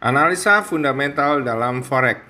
[0.00, 2.24] Analisa fundamental dalam forex.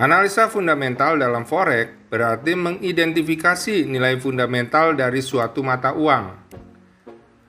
[0.00, 6.56] Analisa fundamental dalam forex berarti mengidentifikasi nilai fundamental dari suatu mata uang.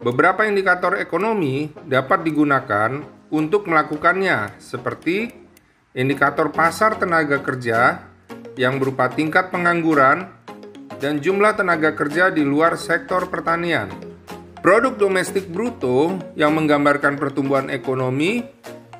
[0.03, 2.99] Beberapa indikator ekonomi dapat digunakan
[3.31, 5.31] untuk melakukannya, seperti
[5.95, 8.03] indikator pasar tenaga kerja
[8.59, 10.27] yang berupa tingkat pengangguran
[10.99, 14.10] dan jumlah tenaga kerja di luar sektor pertanian.
[14.61, 18.45] Produk domestik bruto yang menggambarkan pertumbuhan ekonomi,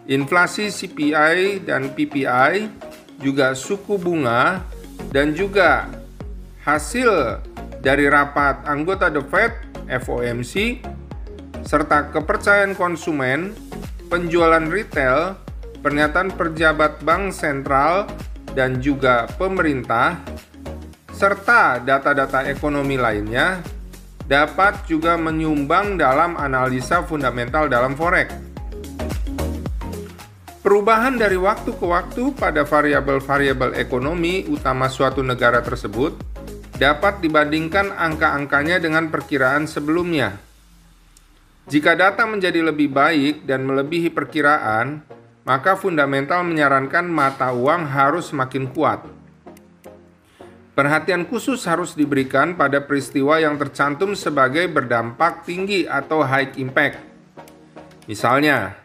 [0.09, 2.65] inflasi CPI dan PPI,
[3.21, 4.65] juga suku bunga,
[5.13, 5.85] dan juga
[6.65, 7.37] hasil
[7.77, 9.53] dari rapat anggota The Fed
[9.85, 10.81] FOMC,
[11.61, 13.53] serta kepercayaan konsumen,
[14.09, 15.37] penjualan retail,
[15.85, 18.09] pernyataan pejabat bank sentral,
[18.57, 20.17] dan juga pemerintah,
[21.13, 23.61] serta data-data ekonomi lainnya
[24.25, 28.33] dapat juga menyumbang dalam analisa fundamental dalam forex.
[30.61, 36.13] Perubahan dari waktu ke waktu pada variabel-variabel ekonomi utama suatu negara tersebut
[36.77, 40.37] dapat dibandingkan angka-angkanya dengan perkiraan sebelumnya.
[41.69, 45.05] Jika data menjadi lebih baik dan melebihi perkiraan,
[45.45, 49.20] maka fundamental menyarankan mata uang harus semakin kuat.
[50.71, 56.95] Perhatian khusus harus diberikan pada peristiwa yang tercantum sebagai berdampak tinggi atau high impact.
[58.07, 58.79] Misalnya,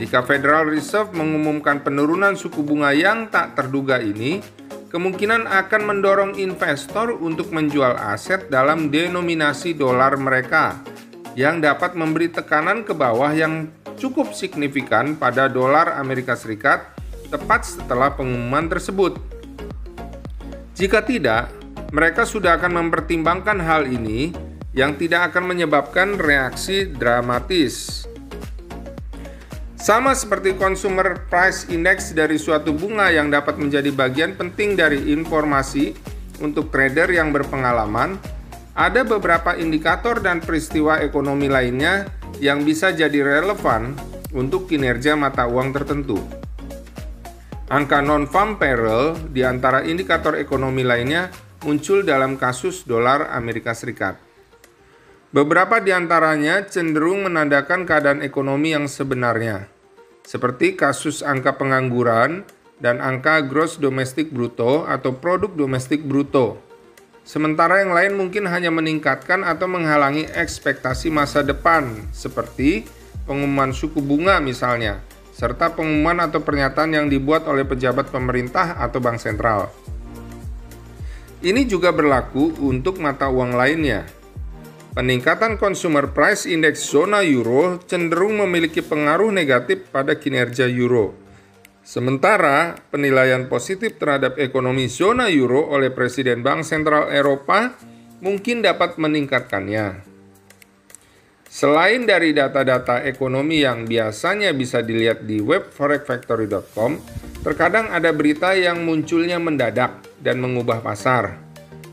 [0.00, 4.40] jika Federal Reserve mengumumkan penurunan suku bunga yang tak terduga ini,
[4.88, 10.80] kemungkinan akan mendorong investor untuk menjual aset dalam denominasi dolar mereka
[11.36, 13.68] yang dapat memberi tekanan ke bawah yang
[14.00, 16.88] cukup signifikan pada dolar Amerika Serikat
[17.28, 19.41] tepat setelah pengumuman tersebut.
[20.72, 21.52] Jika tidak,
[21.92, 24.32] mereka sudah akan mempertimbangkan hal ini
[24.72, 28.08] yang tidak akan menyebabkan reaksi dramatis.
[29.76, 35.92] Sama seperti consumer price index dari suatu bunga yang dapat menjadi bagian penting dari informasi
[36.40, 38.16] untuk trader yang berpengalaman,
[38.72, 42.08] ada beberapa indikator dan peristiwa ekonomi lainnya
[42.40, 43.92] yang bisa jadi relevan
[44.32, 46.41] untuk kinerja mata uang tertentu.
[47.72, 51.32] Angka non-farm payroll di antara indikator ekonomi lainnya
[51.64, 54.20] muncul dalam kasus dolar Amerika Serikat.
[55.32, 59.72] Beberapa di antaranya cenderung menandakan keadaan ekonomi yang sebenarnya,
[60.20, 62.44] seperti kasus angka pengangguran
[62.76, 66.60] dan angka gross domestic bruto atau produk domestik bruto.
[67.24, 72.84] Sementara yang lain mungkin hanya meningkatkan atau menghalangi ekspektasi masa depan, seperti
[73.24, 75.00] pengumuman suku bunga misalnya,
[75.32, 79.72] serta pengumuman atau pernyataan yang dibuat oleh pejabat pemerintah atau bank sentral.
[81.42, 84.06] Ini juga berlaku untuk mata uang lainnya.
[84.92, 91.16] Peningkatan consumer price index zona euro cenderung memiliki pengaruh negatif pada kinerja euro.
[91.82, 97.74] Sementara penilaian positif terhadap ekonomi zona euro oleh Presiden Bank Sentral Eropa
[98.22, 100.11] mungkin dapat meningkatkannya.
[101.52, 106.96] Selain dari data-data ekonomi yang biasanya bisa dilihat di web forexfactory.com,
[107.44, 111.36] terkadang ada berita yang munculnya mendadak dan mengubah pasar.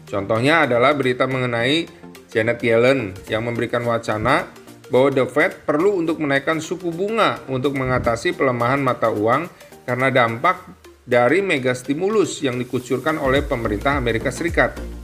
[0.08, 1.92] Contohnya adalah berita mengenai
[2.31, 4.47] Janet Yellen yang memberikan wacana
[4.88, 9.52] bahwa The Fed perlu untuk menaikkan suku bunga untuk mengatasi pelemahan mata uang
[9.84, 10.72] karena dampak
[11.03, 14.98] dari mega stimulus yang dikucurkan oleh pemerintah Amerika Serikat.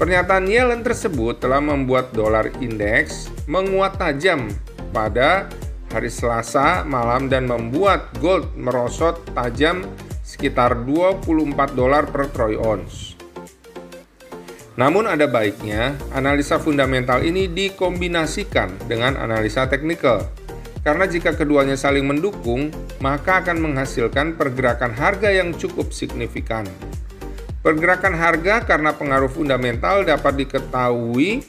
[0.00, 4.48] Pernyataan Yellen tersebut telah membuat dolar indeks menguat tajam
[4.96, 5.44] pada
[5.92, 9.84] hari Selasa malam dan membuat gold merosot tajam
[10.24, 13.12] sekitar 24 dolar per troy ounce.
[14.80, 20.24] Namun ada baiknya analisa fundamental ini dikombinasikan dengan analisa teknikal.
[20.80, 22.72] Karena jika keduanya saling mendukung,
[23.04, 26.64] maka akan menghasilkan pergerakan harga yang cukup signifikan.
[27.60, 31.44] Pergerakan harga karena pengaruh fundamental dapat diketahui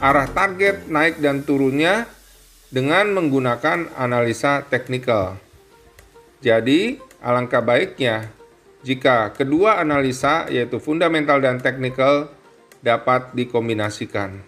[0.00, 2.08] arah target naik dan turunnya
[2.72, 5.36] dengan menggunakan analisa teknikal.
[6.40, 8.32] Jadi, alangkah baiknya
[8.84, 12.28] jika kedua analisa yaitu fundamental dan teknikal
[12.84, 14.44] dapat dikombinasikan.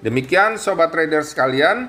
[0.00, 1.88] Demikian sobat trader sekalian,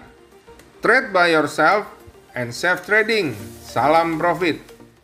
[0.84, 1.88] trade by yourself
[2.36, 3.36] and safe trading.
[3.64, 4.71] Salam profit.